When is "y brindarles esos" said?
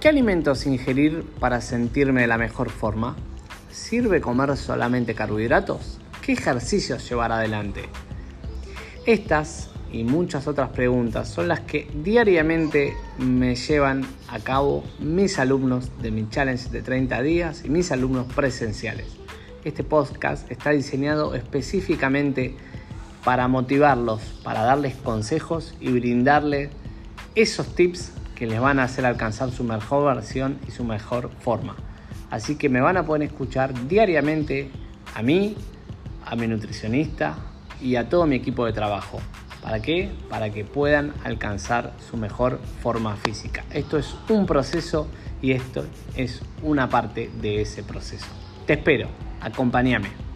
25.80-27.74